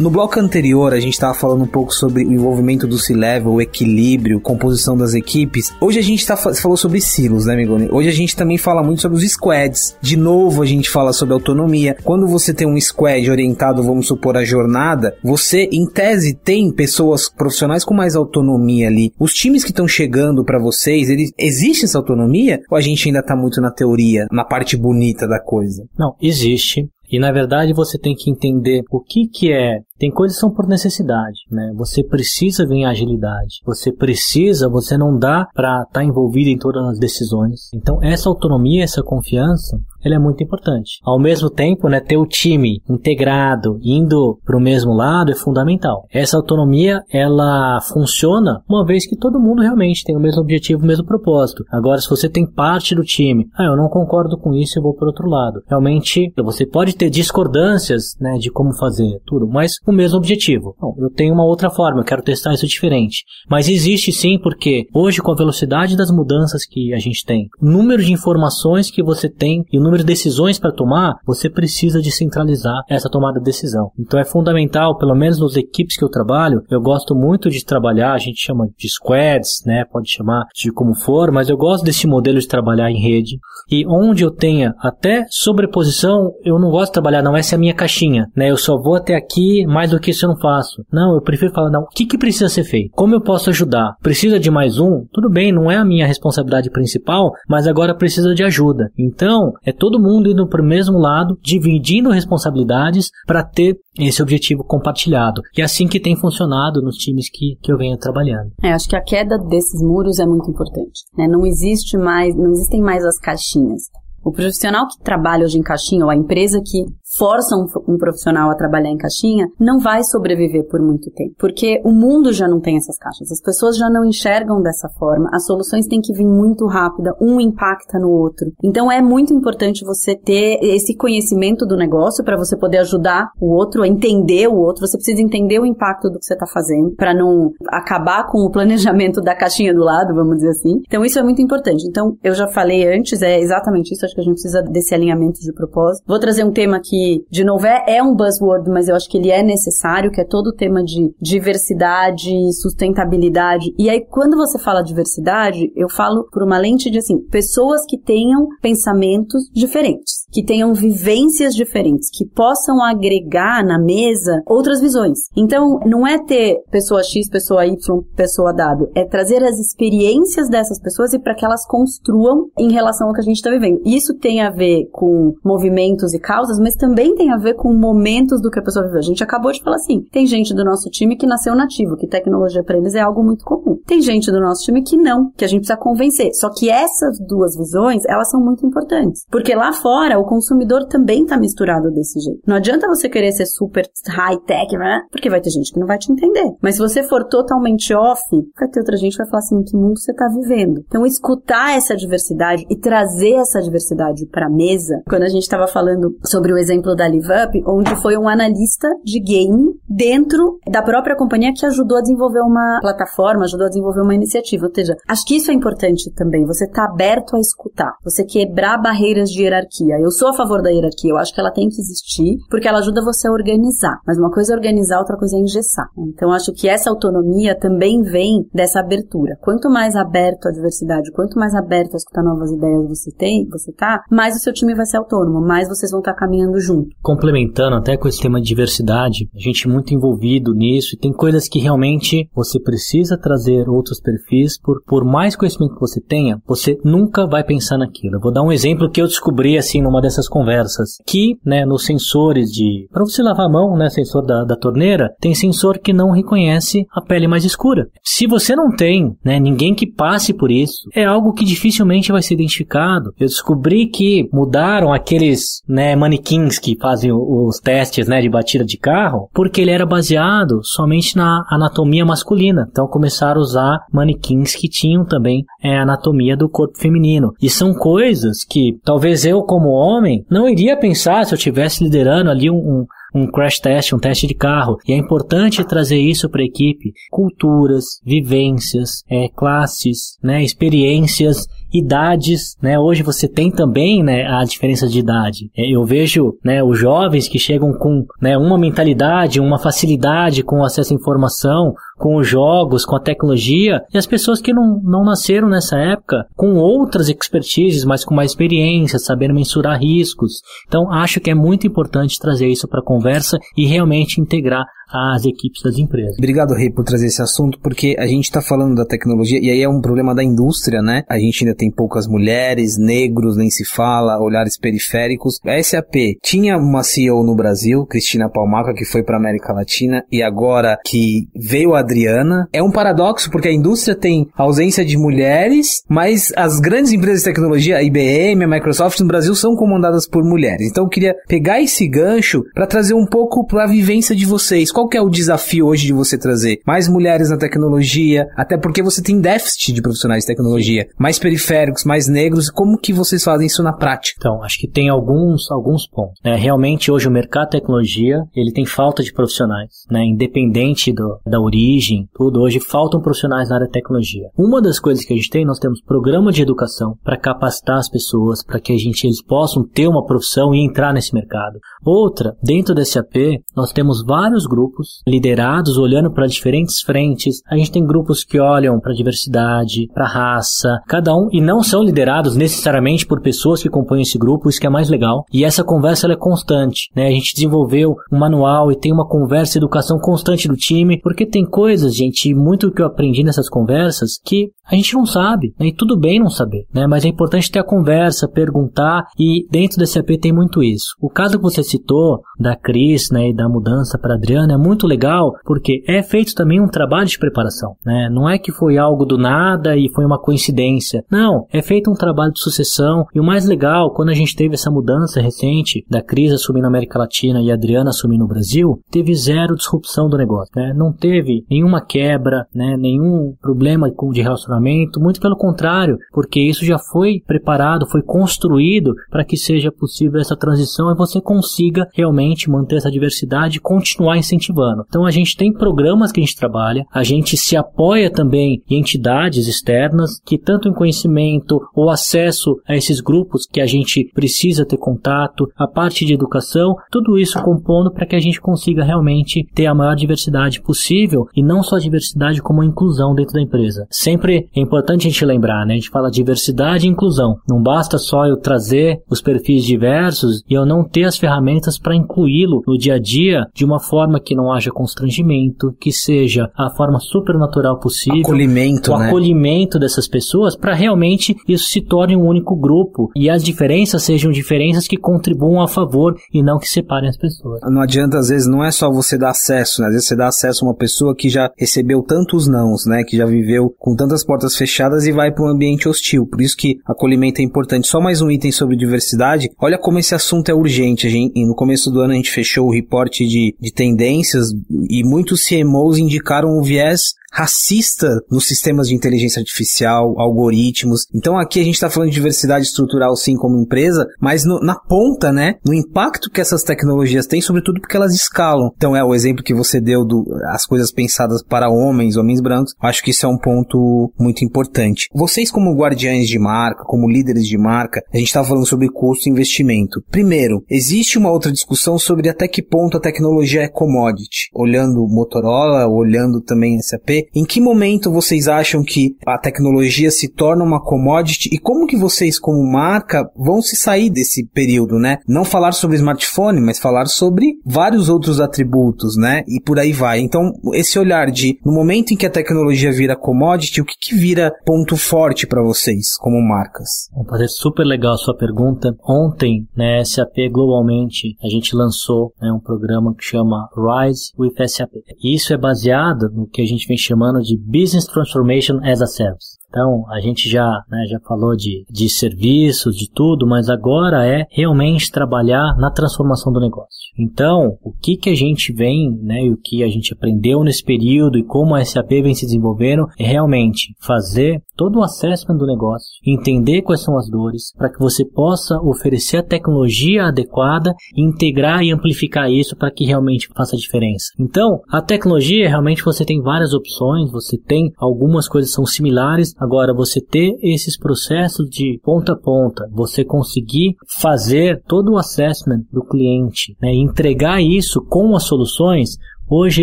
[0.00, 3.60] No bloco anterior, a gente estava falando um pouco sobre o envolvimento do C-Level, o
[3.60, 5.74] equilíbrio, composição das equipes.
[5.78, 7.86] Hoje a gente tá, falou sobre silos, né, Migoni?
[7.92, 9.94] Hoje a gente também fala muito sobre os squads.
[10.00, 11.94] De novo, a gente fala sobre autonomia.
[12.02, 17.28] Quando você tem um squad orientado, vamos supor, a jornada, você, em tese, tem pessoas
[17.28, 19.12] profissionais com mais autonomia ali.
[19.20, 22.62] Os times que estão chegando para vocês, eles, existe essa autonomia?
[22.70, 25.84] Ou a gente ainda tá muito na teoria, na parte bonita da coisa?
[25.98, 26.88] Não, existe.
[27.12, 30.50] E na verdade você tem que entender o que que é tem coisas que são
[30.50, 31.72] por necessidade, né?
[31.76, 33.60] Você precisa ganhar agilidade.
[33.66, 37.68] Você precisa, você não dá para estar tá envolvido em todas as decisões.
[37.74, 40.98] Então essa autonomia, essa confiança, ela é muito importante.
[41.04, 46.06] Ao mesmo tempo, né, ter o time integrado, indo para o mesmo lado é fundamental.
[46.10, 50.86] Essa autonomia, ela funciona uma vez que todo mundo realmente tem o mesmo objetivo, o
[50.86, 51.64] mesmo propósito.
[51.70, 54.94] Agora, se você tem parte do time, ah, eu não concordo com isso, eu vou
[54.94, 55.60] para outro lado.
[55.68, 60.74] Realmente, você pode ter discordâncias, né, de como fazer tudo, mas o mesmo objetivo.
[60.80, 63.24] Bom, eu tenho uma outra forma, eu quero testar isso diferente.
[63.48, 67.66] Mas existe sim, porque hoje, com a velocidade das mudanças que a gente tem, o
[67.66, 72.00] número de informações que você tem e o número de decisões para tomar, você precisa
[72.00, 73.90] de centralizar essa tomada de decisão.
[73.98, 78.12] Então é fundamental, pelo menos nas equipes que eu trabalho, eu gosto muito de trabalhar,
[78.12, 79.84] a gente chama de squads, né?
[79.84, 83.38] Pode chamar de como for, mas eu gosto desse modelo de trabalhar em rede.
[83.70, 87.58] E onde eu tenha até sobreposição, eu não gosto de trabalhar, não, essa é a
[87.58, 88.50] minha caixinha, né?
[88.50, 90.84] Eu só vou até aqui, mais do que isso eu não faço.
[90.92, 92.90] Não, eu prefiro falar, não, o que, que precisa ser feito?
[92.92, 93.94] Como eu posso ajudar?
[94.02, 95.06] Precisa de mais um?
[95.12, 98.90] Tudo bem, não é a minha responsabilidade principal, mas agora precisa de ajuda.
[98.98, 104.64] Então, é todo mundo indo para o mesmo lado, dividindo responsabilidades para ter esse objetivo
[104.64, 105.42] compartilhado.
[105.56, 108.50] E é assim que tem funcionado nos times que, que eu venho trabalhando.
[108.62, 111.04] É, acho que a queda desses muros é muito importante.
[111.16, 111.26] Né?
[111.28, 113.82] Não existe mais, não existem mais as caixinhas.
[114.22, 116.84] O profissional que trabalha hoje em caixinha, ou a empresa que
[117.16, 121.34] força um, um, profissional a trabalhar em caixinha, não vai sobreviver por muito tempo.
[121.38, 123.32] Porque o mundo já não tem essas caixas.
[123.32, 125.28] As pessoas já não enxergam dessa forma.
[125.32, 128.52] As soluções têm que vir muito rápida, um impacta no outro.
[128.62, 133.52] Então é muito importante você ter esse conhecimento do negócio para você poder ajudar o
[133.52, 134.86] outro a entender o outro.
[134.86, 138.50] Você precisa entender o impacto do que você está fazendo para não acabar com o
[138.50, 140.80] planejamento da caixinha do lado, vamos dizer assim.
[140.86, 141.86] Então isso é muito importante.
[141.88, 144.04] Então eu já falei antes, é exatamente isso.
[144.04, 146.04] Acho que a gente precisa desse alinhamento de propósito.
[146.06, 146.99] Vou trazer um tema que
[147.30, 150.24] de novo, é, é um buzzword, mas eu acho que ele é necessário, que é
[150.24, 153.72] todo o tema de diversidade, sustentabilidade.
[153.78, 157.98] E aí, quando você fala diversidade, eu falo por uma lente de, assim, pessoas que
[157.98, 165.18] tenham pensamentos diferentes, que tenham vivências diferentes, que possam agregar na mesa outras visões.
[165.36, 167.76] Então, não é ter pessoa X, pessoa Y,
[168.16, 173.08] pessoa W, é trazer as experiências dessas pessoas e para que elas construam em relação
[173.08, 173.80] ao que a gente está vivendo.
[173.84, 177.72] Isso tem a ver com movimentos e causas, mas também também tem a ver com
[177.72, 178.98] momentos do que a pessoa viveu.
[178.98, 182.06] A gente acabou de falar assim: tem gente do nosso time que nasceu nativo, que
[182.06, 183.78] tecnologia para eles é algo muito comum.
[183.86, 186.34] Tem gente do nosso time que não, que a gente precisa convencer.
[186.34, 189.24] Só que essas duas visões, elas são muito importantes.
[189.30, 192.40] Porque lá fora, o consumidor também tá misturado desse jeito.
[192.46, 195.02] Não adianta você querer ser super high-tech, né?
[195.10, 196.50] Porque vai ter gente que não vai te entender.
[196.60, 198.20] Mas se você for totalmente off,
[198.58, 200.82] vai ter outra gente que vai falar assim: que mundo você tá vivendo?
[200.88, 206.16] Então, escutar essa diversidade e trazer essa diversidade pra mesa, quando a gente tava falando
[206.24, 211.16] sobre o exemplo exemplo da LiveUp, onde foi um analista de game dentro da própria
[211.16, 214.66] companhia que ajudou a desenvolver uma plataforma, ajudou a desenvolver uma iniciativa.
[214.66, 218.78] Ou seja, acho que isso é importante também, você tá aberto a escutar, você quebrar
[218.78, 219.96] barreiras de hierarquia.
[220.00, 222.78] Eu sou a favor da hierarquia, eu acho que ela tem que existir, porque ela
[222.78, 223.98] ajuda você a organizar.
[224.06, 225.86] Mas uma coisa é organizar, outra coisa é engessar.
[226.14, 229.36] Então acho que essa autonomia também vem dessa abertura.
[229.40, 233.72] Quanto mais aberto à diversidade, quanto mais aberto a escutar novas ideias você tem, você
[233.72, 236.69] tá, mais o seu time vai ser autônomo, mais vocês vão estar tá caminhando juntos
[237.02, 241.12] Complementando até com esse tema de diversidade, a gente é muito envolvido nisso e tem
[241.12, 246.40] coisas que realmente você precisa trazer outros perfis, por, por mais conhecimento que você tenha,
[246.46, 248.16] você nunca vai pensar naquilo.
[248.16, 251.84] Eu vou dar um exemplo que eu descobri assim numa dessas conversas, que, né, nos
[251.84, 255.92] sensores de, para você lavar a mão, né, sensor da, da torneira, tem sensor que
[255.92, 257.88] não reconhece a pele mais escura.
[258.02, 262.22] Se você não tem, né, ninguém que passe por isso, é algo que dificilmente vai
[262.22, 263.12] ser identificado.
[263.18, 268.76] Eu descobri que mudaram aqueles, né, manequins que fazem os testes né, de batida de
[268.76, 272.68] carro, porque ele era baseado somente na anatomia masculina.
[272.70, 277.32] Então começaram a usar manequins que tinham também é, anatomia do corpo feminino.
[277.40, 282.30] E são coisas que talvez eu, como homem, não iria pensar se eu estivesse liderando
[282.30, 284.76] ali um, um um crash test, um teste de carro.
[284.86, 286.92] E é importante trazer isso para a equipe.
[287.10, 292.78] Culturas, vivências, é, classes, né, experiências idades, né?
[292.78, 295.50] Hoje você tem também, né, a diferença de idade.
[295.56, 300.64] É, eu vejo, né, os jovens que chegam com, né, uma mentalidade, uma facilidade com
[300.64, 305.04] acesso à informação, com os jogos, com a tecnologia, e as pessoas que não, não
[305.04, 310.40] nasceram nessa época com outras expertises, mas com mais experiência, sabendo mensurar riscos.
[310.66, 315.24] Então, acho que é muito importante trazer isso para a conversa e realmente integrar às
[315.24, 316.16] equipes das empresas.
[316.18, 319.62] Obrigado, Rei, por trazer esse assunto, porque a gente está falando da tecnologia, e aí
[319.62, 321.04] é um problema da indústria, né?
[321.08, 325.38] A gente ainda tem poucas mulheres, negros, nem se fala, olhares periféricos.
[325.46, 330.22] A SAP tinha uma CEO no Brasil, Cristina Palmaca, que foi para América Latina, e
[330.22, 332.48] agora que veio a Adriana.
[332.52, 337.26] É um paradoxo, porque a indústria tem ausência de mulheres, mas as grandes empresas de
[337.26, 340.68] tecnologia, a IBM, a Microsoft no Brasil, são comandadas por mulheres.
[340.70, 344.70] Então eu queria pegar esse gancho para trazer um pouco para a vivência de vocês
[344.72, 348.82] qual que é o desafio hoje de você trazer mais mulheres na tecnologia, até porque
[348.82, 353.46] você tem déficit de profissionais de tecnologia, mais periféricos, mais negros, como que vocês fazem
[353.46, 354.16] isso na prática?
[354.18, 356.18] Então, acho que tem alguns, alguns pontos.
[356.24, 356.36] Né?
[356.36, 360.04] Realmente, hoje o mercado de tecnologia, ele tem falta de profissionais, né?
[360.04, 361.79] independente do, da origem,
[362.14, 364.28] tudo, hoje faltam profissionais na área de tecnologia.
[364.36, 367.88] Uma das coisas que a gente tem, nós temos programa de educação para capacitar as
[367.88, 371.58] pessoas, para que a gente, eles possam ter uma profissão e entrar nesse mercado.
[371.84, 377.42] Outra, dentro desse AP, nós temos vários grupos liderados olhando para diferentes frentes.
[377.50, 381.82] A gente tem grupos que olham para diversidade, para raça, cada um e não são
[381.82, 385.24] liderados necessariamente por pessoas que compõem esse grupo, isso que é mais legal.
[385.32, 387.06] E essa conversa é constante, né?
[387.06, 391.44] A gente desenvolveu um manual e tem uma conversa educação constante do time, porque tem
[391.44, 395.66] coisas, gente, muito que eu aprendi nessas conversas que a gente não sabe, né?
[395.66, 396.86] E tudo bem não saber, né?
[396.86, 400.94] Mas é importante ter a conversa, perguntar e dentro desse AP tem muito isso.
[401.00, 404.86] O caso que você citou da Cris, né, e da mudança para Adriana é muito
[404.86, 408.08] legal porque é feito também um trabalho de preparação, né?
[408.10, 411.04] Não é que foi algo do nada e foi uma coincidência.
[411.10, 414.54] Não, é feito um trabalho de sucessão e o mais legal, quando a gente teve
[414.54, 418.80] essa mudança recente da Cris assumindo a América Latina e a Adriana assumindo o Brasil,
[418.90, 420.72] teve zero disrupção do negócio, né?
[420.76, 426.78] Não teve nenhuma quebra, né, nenhum problema de relacionamento, muito pelo contrário, porque isso já
[426.78, 432.76] foi preparado, foi construído para que seja possível essa transição e você consiga realmente manter
[432.76, 434.84] essa diversidade e continuar incentivando.
[434.88, 438.78] Então a gente tem programas que a gente trabalha, a gente se apoia também em
[438.78, 444.64] entidades externas que tanto em conhecimento ou acesso a esses grupos que a gente precisa
[444.64, 449.46] ter contato, a parte de educação, tudo isso compondo para que a gente consiga realmente
[449.54, 453.42] ter a maior diversidade possível e não só a diversidade como a inclusão dentro da
[453.42, 453.86] empresa.
[453.90, 455.74] Sempre é importante a gente lembrar, né?
[455.74, 457.36] A gente fala diversidade e inclusão.
[457.48, 461.96] Não basta só eu trazer os perfis diversos e eu não ter as ferramentas para
[461.96, 466.70] incluí-lo no dia a dia de uma forma que não haja constrangimento, que seja a
[466.70, 468.20] forma supernatural possível.
[468.20, 469.08] Acolhimento, o né?
[469.08, 474.30] acolhimento dessas pessoas para realmente isso se torne um único grupo e as diferenças sejam
[474.30, 477.60] diferenças que contribuam a favor e não que separem as pessoas.
[477.64, 479.88] Não adianta, às vezes, não é só você dar acesso, né?
[479.88, 483.02] Às vezes você dá acesso a uma pessoa que já recebeu tantos nãos, né?
[483.04, 486.26] Que já viveu com tantas portas fechadas e vai para um ambiente hostil.
[486.26, 487.86] Por isso que acolhimento é importante.
[487.86, 489.48] Só mais um item sobre diversidade.
[489.60, 491.06] Olha como esse assunto é urgente.
[491.06, 494.48] A gente, no começo do ano a gente fechou o reporte de, de tendências
[494.88, 501.06] e muitos CMOs indicaram o viés racista nos sistemas de inteligência artificial, algoritmos.
[501.14, 504.74] Então aqui a gente está falando de diversidade estrutural sim como empresa, mas no, na
[504.74, 508.72] ponta, né, no impacto que essas tecnologias têm, sobretudo porque elas escalam.
[508.76, 512.74] Então é o exemplo que você deu do as coisas pensadas para homens, homens brancos.
[512.80, 515.08] Acho que isso é um ponto muito importante.
[515.14, 519.28] Vocês como guardiães de marca, como líderes de marca, a gente está falando sobre custo
[519.28, 520.02] e investimento.
[520.10, 524.50] Primeiro, existe uma outra discussão sobre até que ponto a tecnologia é commodity.
[524.54, 530.64] Olhando Motorola, olhando também SAP, em que momento vocês acham que a tecnologia se torna
[530.64, 535.18] uma commodity e como que vocês, como marca, vão se sair desse período, né?
[535.28, 539.42] Não falar sobre smartphone, mas falar sobre vários outros atributos, né?
[539.46, 540.20] E por aí vai.
[540.20, 544.14] Então, esse olhar de, no momento em que a tecnologia vira commodity, o que, que
[544.14, 547.08] vira ponto forte para vocês, como marcas?
[547.14, 548.94] Vou super legal a sua pergunta.
[549.06, 554.92] Ontem, né, SAP globalmente, a gente lançou né, um programa que chama Rise with SAP.
[555.22, 557.09] E isso é baseado no que a gente vem chamando
[557.40, 559.58] de Business Transformation as a Service.
[559.68, 564.46] Então, a gente já, né, já falou de, de serviços, de tudo, mas agora é
[564.50, 567.09] realmente trabalhar na transformação do negócio.
[567.18, 570.82] Então, o que que a gente vem, né, e o que a gente aprendeu nesse
[570.84, 575.66] período e como a SAP vem se desenvolvendo é realmente fazer todo o assessment do
[575.66, 581.82] negócio, entender quais são as dores, para que você possa oferecer a tecnologia adequada, integrar
[581.82, 584.26] e amplificar isso para que realmente faça a diferença.
[584.38, 589.94] Então, a tecnologia realmente você tem várias opções, você tem algumas coisas são similares, agora
[589.94, 596.02] você ter esses processos de ponta a ponta, você conseguir fazer todo o assessment do
[596.04, 599.18] cliente, né, entregar isso com as soluções,
[599.52, 599.82] Hoje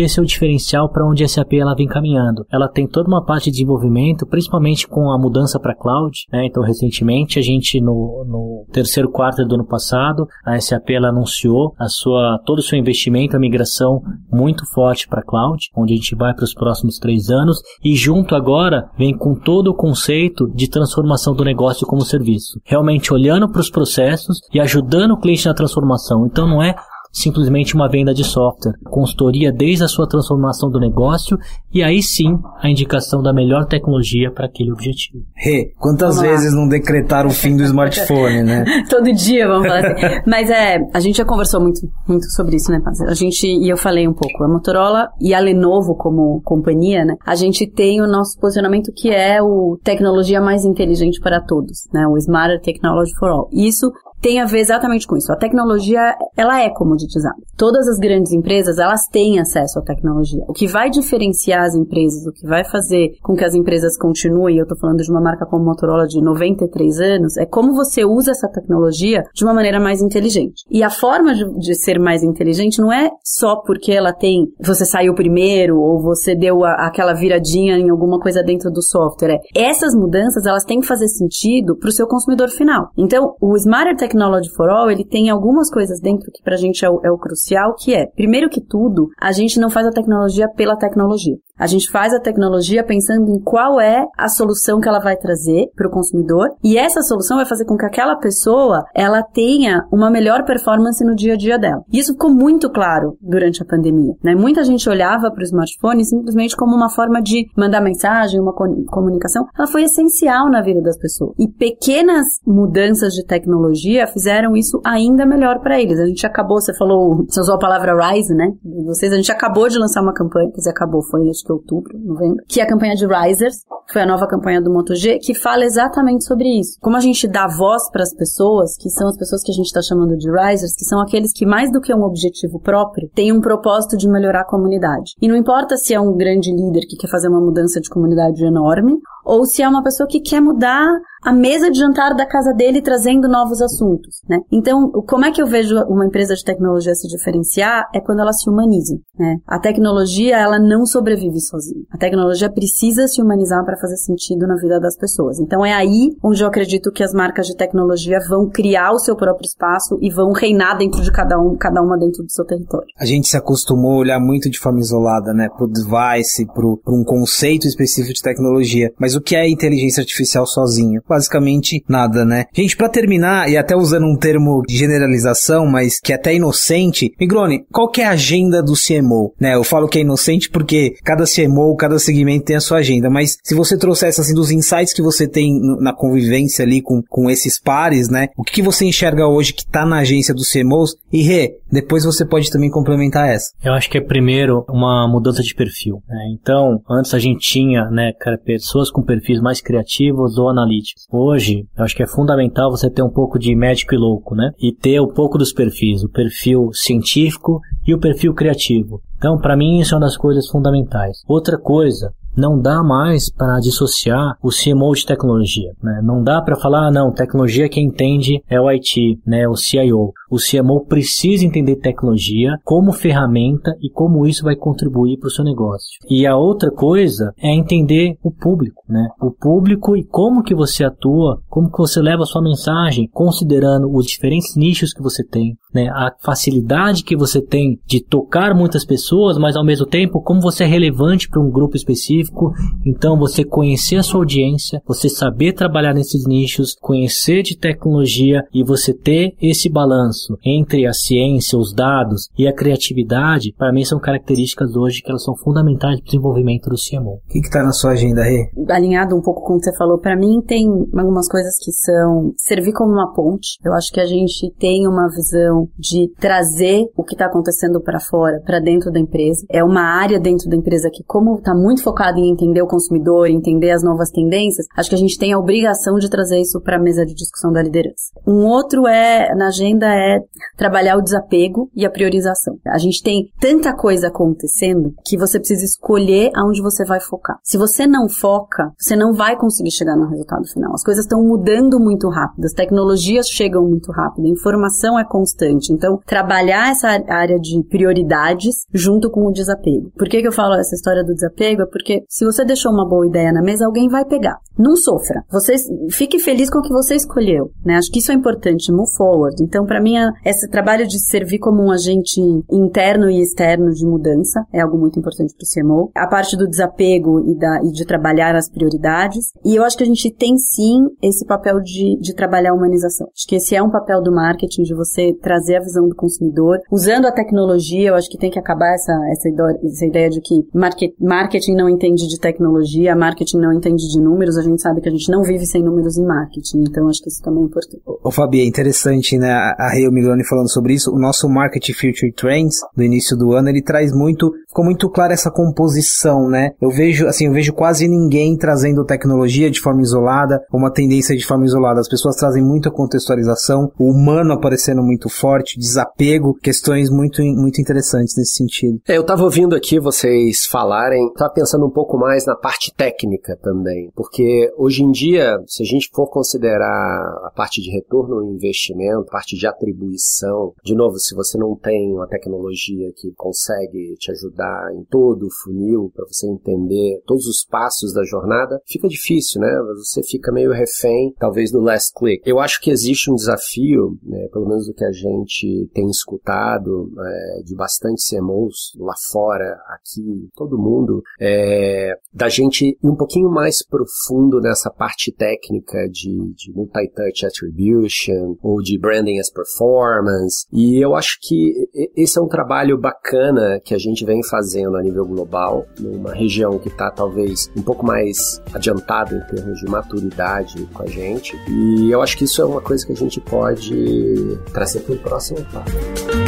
[0.00, 2.46] esse é o diferencial para onde a SAP ela vem caminhando.
[2.50, 6.24] Ela tem toda uma parte de desenvolvimento, principalmente com a mudança para cloud.
[6.32, 6.46] Né?
[6.46, 11.74] Então, recentemente, a gente no, no, terceiro quarto do ano passado, a SAP ela anunciou
[11.78, 14.00] a sua, todo o seu investimento, a migração
[14.32, 17.60] muito forte para cloud, onde a gente vai para os próximos três anos.
[17.84, 22.58] E junto agora vem com todo o conceito de transformação do negócio como serviço.
[22.64, 26.24] Realmente olhando para os processos e ajudando o cliente na transformação.
[26.24, 26.74] Então não é
[27.18, 31.36] simplesmente uma venda de software, consultoria desde a sua transformação do negócio
[31.72, 35.24] e aí sim a indicação da melhor tecnologia para aquele objetivo.
[35.34, 36.60] Rê, quantas vamos vezes lá.
[36.60, 38.64] não decretaram o fim do smartphone, né?
[38.88, 40.20] Todo dia, vamos falar assim.
[40.26, 43.10] Mas é, a gente já conversou muito, muito sobre isso, né, parceiro?
[43.10, 47.16] A gente, e eu falei um pouco, a Motorola e a Lenovo como companhia, né,
[47.26, 52.06] a gente tem o nosso posicionamento que é o tecnologia mais inteligente para todos, né,
[52.06, 53.48] o Smarter Technology for All.
[53.52, 55.32] Isso tem a ver exatamente com isso.
[55.32, 57.36] A tecnologia, ela é comoditizada.
[57.56, 60.44] Todas as grandes empresas, elas têm acesso à tecnologia.
[60.48, 64.58] O que vai diferenciar as empresas, o que vai fazer com que as empresas continuem,
[64.58, 68.32] eu estou falando de uma marca como Motorola de 93 anos, é como você usa
[68.32, 70.64] essa tecnologia de uma maneira mais inteligente.
[70.70, 74.84] E a forma de, de ser mais inteligente não é só porque ela tem, você
[74.84, 79.40] saiu primeiro ou você deu a, aquela viradinha em alguma coisa dentro do software.
[79.56, 82.88] É, essas mudanças, elas têm que fazer sentido para o seu consumidor final.
[82.96, 86.90] Então, o Smarter Technology for All, ele tem algumas coisas dentro que pra gente é
[86.90, 90.48] o, é o crucial, que é, primeiro que tudo, a gente não faz a tecnologia
[90.48, 91.36] pela tecnologia.
[91.58, 95.66] A gente faz a tecnologia pensando em qual é a solução que ela vai trazer
[95.74, 100.10] para o consumidor e essa solução vai fazer com que aquela pessoa ela tenha uma
[100.10, 101.82] melhor performance no dia a dia dela.
[101.92, 104.14] E isso ficou muito claro durante a pandemia.
[104.22, 104.34] Né?
[104.34, 109.44] Muita gente olhava para o smartphone simplesmente como uma forma de mandar mensagem, uma comunicação.
[109.56, 111.32] Ela foi essencial na vida das pessoas.
[111.38, 115.98] E pequenas mudanças de tecnologia fizeram isso ainda melhor para eles.
[115.98, 118.52] A gente acabou, você falou, você usou a palavra Rise, né?
[118.86, 122.44] Vocês, a gente acabou de lançar uma campanha, quer dizer, acabou, foi que outubro, novembro,
[122.46, 126.24] que é a campanha de Risers, foi a nova campanha do MotoG, que fala exatamente
[126.24, 126.78] sobre isso.
[126.80, 129.66] Como a gente dá voz para as pessoas, que são as pessoas que a gente
[129.66, 133.32] está chamando de Risers, que são aqueles que mais do que um objetivo próprio, têm
[133.32, 135.14] um propósito de melhorar a comunidade.
[135.22, 138.44] E não importa se é um grande líder que quer fazer uma mudança de comunidade
[138.44, 140.88] enorme, ou se é uma pessoa que quer mudar
[141.22, 144.38] a mesa de jantar da casa dele trazendo novos assuntos, né?
[144.52, 147.88] Então, como é que eu vejo uma empresa de tecnologia se diferenciar?
[147.94, 149.36] É quando ela se humaniza, né?
[149.46, 151.84] A tecnologia, ela não sobrevive sozinha.
[151.90, 155.38] A tecnologia precisa se humanizar para fazer sentido na vida das pessoas.
[155.40, 159.16] Então, é aí onde eu acredito que as marcas de tecnologia vão criar o seu
[159.16, 162.86] próprio espaço e vão reinar dentro de cada um, cada uma dentro do seu território.
[162.98, 165.48] A gente se acostumou a olhar muito de forma isolada, né?
[165.56, 168.92] Pro device, pro, pro um conceito específico de tecnologia.
[168.98, 171.00] Mas o que é inteligência artificial sozinha?
[171.08, 172.44] basicamente nada, né?
[172.52, 177.12] Gente, para terminar, e até usando um termo de generalização, mas que é até inocente,
[177.18, 179.32] Migrone, qual que é a agenda do CMO?
[179.40, 183.10] Né, eu falo que é inocente porque cada CMO, cada segmento tem a sua agenda,
[183.10, 187.30] mas se você trouxesse assim dos insights que você tem na convivência ali com, com
[187.30, 188.28] esses pares, né?
[188.36, 190.96] O que, que você enxerga hoje que tá na agência dos CMOs?
[191.12, 193.52] E Rê, depois você pode também complementar essa.
[193.62, 196.02] Eu acho que é primeiro uma mudança de perfil.
[196.08, 196.28] Né?
[196.32, 201.06] Então, antes a gente tinha, né, cara, pessoas com perfis mais criativos ou analíticos.
[201.10, 204.50] Hoje, eu acho que é fundamental você ter um pouco de médico e louco, né?
[204.60, 209.00] E ter um pouco dos perfis, o perfil científico e o perfil criativo.
[209.16, 211.18] Então, para mim, isso é uma das coisas fundamentais.
[211.26, 215.72] Outra coisa não dá mais para dissociar o CMO de tecnologia.
[215.82, 216.00] Né?
[216.02, 220.12] Não dá para falar, ah, não, tecnologia quem entende é o IT, né, o CIO.
[220.30, 225.44] O CMO precisa entender tecnologia como ferramenta e como isso vai contribuir para o seu
[225.44, 225.98] negócio.
[226.08, 229.08] E a outra coisa é entender o público, né?
[229.20, 233.90] O público e como que você atua, como que você leva a sua mensagem, considerando
[233.90, 235.88] os diferentes nichos que você tem, né?
[235.88, 240.64] A facilidade que você tem de tocar muitas pessoas, mas ao mesmo tempo como você
[240.64, 242.52] é relevante para um grupo específico específico.
[242.84, 248.62] Então, você conhecer a sua audiência, você saber trabalhar nesses nichos, conhecer de tecnologia e
[248.62, 253.98] você ter esse balanço entre a ciência, os dados e a criatividade, para mim são
[253.98, 257.20] características hoje que elas são fundamentais para o desenvolvimento do CMO.
[257.24, 258.50] O que está na sua agenda, Rê?
[258.68, 262.32] Alinhado um pouco com o que você falou, para mim tem algumas coisas que são
[262.36, 263.58] servir como uma ponte.
[263.64, 268.00] Eu acho que a gente tem uma visão de trazer o que está acontecendo para
[268.00, 269.44] fora, para dentro da empresa.
[269.50, 273.28] É uma área dentro da empresa que, como está muito focada em entender o consumidor,
[273.28, 276.76] entender as novas tendências, acho que a gente tem a obrigação de trazer isso para
[276.76, 278.12] a mesa de discussão da liderança.
[278.26, 280.20] Um outro é na agenda é
[280.56, 282.58] trabalhar o desapego e a priorização.
[282.66, 287.38] A gente tem tanta coisa acontecendo que você precisa escolher aonde você vai focar.
[287.42, 290.74] Se você não foca, você não vai conseguir chegar no resultado final.
[290.74, 295.72] As coisas estão mudando muito rápido, as tecnologias chegam muito rápido, a informação é constante.
[295.72, 299.90] Então, trabalhar essa área de prioridades junto com o desapego.
[299.96, 301.62] Por que, que eu falo essa história do desapego?
[301.62, 304.38] É porque se você deixou uma boa ideia na mesa, alguém vai pegar.
[304.58, 305.22] Não sofra.
[305.30, 305.54] Você
[305.90, 307.76] fique feliz com o que você escolheu, né?
[307.76, 309.36] Acho que isso é importante, move forward.
[309.42, 309.94] Então, para mim,
[310.24, 314.98] esse trabalho de servir como um agente interno e externo de mudança é algo muito
[314.98, 315.90] importante para o CMO.
[315.94, 319.26] A parte do desapego e, da, e de trabalhar as prioridades.
[319.44, 323.06] E eu acho que a gente tem sim esse papel de, de trabalhar a humanização.
[323.14, 326.58] Acho que esse é um papel do marketing, de você trazer a visão do consumidor.
[326.72, 330.92] Usando a tecnologia, eu acho que tem que acabar essa, essa, ideia de que market,
[330.98, 334.36] marketing não entende de tecnologia, marketing não entende de números.
[334.36, 336.64] A gente sabe que a gente não vive sem números em marketing.
[336.68, 337.82] Então, acho que isso também é importante.
[337.86, 339.32] Ô, Fabi, é interessante, né?
[339.32, 340.90] A Rio Migroni falando sobre isso.
[340.90, 345.12] O nosso Market Future Trends do início do ano, ele traz muito, ficou muito clara
[345.12, 346.50] essa composição, né?
[346.60, 351.24] Eu vejo, assim, eu vejo quase ninguém trazendo tecnologia de forma isolada, uma tendência de
[351.24, 351.80] forma isolada.
[351.80, 358.14] As pessoas trazem muita contextualização, o humano aparecendo muito forte, desapego, questões muito, muito interessantes
[358.16, 358.80] nesse sentido.
[358.88, 363.36] É, eu tava ouvindo aqui vocês falarem, tava pensando um pouco mais na parte técnica
[363.42, 368.24] também, porque hoje em dia, se a gente for considerar a parte de retorno ao
[368.24, 374.10] investimento, parte de atribuição, de novo, se você não tem uma tecnologia que consegue te
[374.10, 379.40] ajudar em todo o funil para você entender todos os passos da jornada, fica difícil,
[379.40, 379.50] né?
[379.76, 382.22] Você fica meio refém, talvez, do last click.
[382.24, 386.90] Eu acho que existe um desafio, né, pelo menos do que a gente tem escutado,
[386.98, 391.67] é, de bastante CMOs lá fora, aqui, todo mundo, é,
[392.12, 398.60] da gente ir um pouquinho mais profundo nessa parte técnica de, de multi-touch attribution ou
[398.62, 400.46] de branding as performance.
[400.52, 401.52] E eu acho que
[401.96, 406.58] esse é um trabalho bacana que a gente vem fazendo a nível global, numa região
[406.58, 411.36] que está talvez um pouco mais adiantada em termos de maturidade com a gente.
[411.48, 414.98] E eu acho que isso é uma coisa que a gente pode trazer para o
[414.98, 416.27] próximo passo.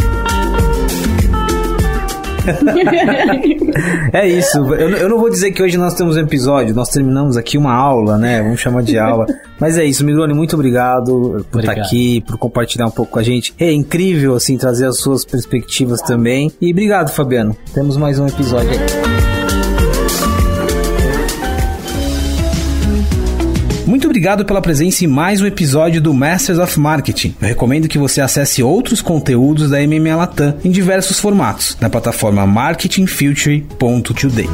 [4.12, 4.58] é isso.
[4.58, 7.74] Eu, eu, não vou dizer que hoje nós temos um episódio, nós terminamos aqui uma
[7.74, 8.42] aula, né?
[8.42, 9.26] Vamos chamar de aula.
[9.58, 13.22] Mas é isso, Migrone, muito obrigado por estar aqui, por compartilhar um pouco com a
[13.22, 13.54] gente.
[13.58, 16.50] É incrível, assim, trazer as suas perspectivas também.
[16.60, 17.56] E obrigado, Fabiano.
[17.74, 19.19] Temos mais um episódio aí.
[24.20, 27.34] Obrigado pela presença em mais um episódio do Masters of Marketing.
[27.40, 32.46] Eu recomendo que você acesse outros conteúdos da MMA Latam em diversos formatos na plataforma
[32.46, 34.44] marketingfuture.today.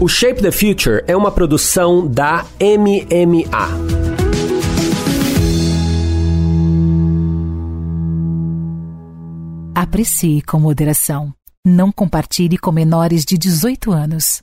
[0.00, 3.68] O Shape the Future é uma produção da MMA.
[9.74, 11.34] Aprecie com moderação.
[11.66, 14.42] Não compartilhe com menores de 18 anos.